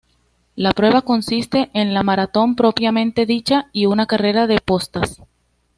La 0.55 0.71
prueba 0.71 1.03
consiste 1.03 1.69
en 1.75 1.93
la 1.93 2.01
maratón 2.01 2.55
propiamente 2.55 3.27
dicha 3.27 3.69
y 3.71 3.85
una 3.85 4.07
carrera 4.07 4.47
de 4.47 4.57
postas. 4.59 5.21